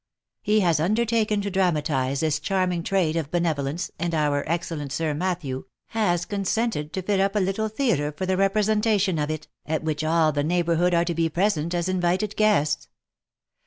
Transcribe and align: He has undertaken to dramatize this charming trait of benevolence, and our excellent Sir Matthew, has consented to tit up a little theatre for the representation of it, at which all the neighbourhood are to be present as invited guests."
He 0.41 0.61
has 0.61 0.79
undertaken 0.79 1.41
to 1.41 1.51
dramatize 1.51 2.21
this 2.21 2.39
charming 2.39 2.81
trait 2.81 3.15
of 3.15 3.29
benevolence, 3.29 3.91
and 3.99 4.15
our 4.15 4.43
excellent 4.47 4.91
Sir 4.91 5.13
Matthew, 5.13 5.65
has 5.89 6.25
consented 6.25 6.91
to 6.93 7.03
tit 7.03 7.19
up 7.19 7.35
a 7.35 7.39
little 7.39 7.69
theatre 7.69 8.11
for 8.11 8.25
the 8.25 8.35
representation 8.35 9.19
of 9.19 9.29
it, 9.29 9.47
at 9.67 9.83
which 9.83 10.03
all 10.03 10.31
the 10.31 10.43
neighbourhood 10.43 10.95
are 10.95 11.05
to 11.05 11.13
be 11.13 11.29
present 11.29 11.75
as 11.75 11.87
invited 11.87 12.35
guests." 12.35 12.87